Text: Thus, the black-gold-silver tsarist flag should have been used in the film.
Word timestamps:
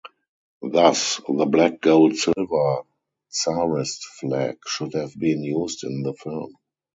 Thus, 0.63 1.21
the 1.29 1.45
black-gold-silver 1.45 2.81
tsarist 3.31 4.03
flag 4.19 4.57
should 4.65 4.95
have 4.95 5.13
been 5.15 5.43
used 5.43 5.83
in 5.83 6.01
the 6.01 6.15
film. 6.15 6.55